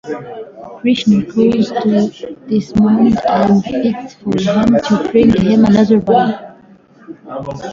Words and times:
Kirshner 0.79 1.21
calls 1.31 1.67
to 1.81 1.89
Desmond 2.47 3.17
and 3.39 3.61
begs 3.69 4.11
for 4.19 4.35
him 4.45 4.69
to 4.85 4.95
bring 5.11 5.31
him 5.45 5.59
another 5.69 5.99
body. 6.07 6.35